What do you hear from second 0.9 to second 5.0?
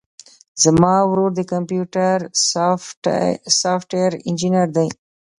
ورور د کمپيوټر سافټوېر انجينر دی.